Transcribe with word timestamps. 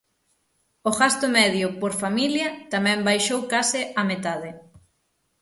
O 0.89 0.91
gasto 1.01 1.25
medio 1.39 1.67
por 1.81 1.93
familia 2.03 2.47
tamén 2.73 2.99
baixou 3.07 3.41
case 3.53 3.81
á 3.99 4.01
metade. 4.11 4.49